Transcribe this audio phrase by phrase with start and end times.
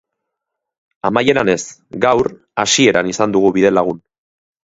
[1.09, 1.59] Amaieran ez,
[2.07, 2.31] gaur,
[2.63, 4.01] hasieran izan dugu bidelagun.